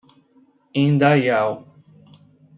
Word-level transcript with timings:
Indaial 0.73 1.61